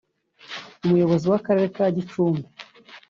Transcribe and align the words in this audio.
Umuyobozi 0.85 1.25
w’Akarere 1.31 1.67
ka 1.75 1.85
Gicumbi 1.95 2.45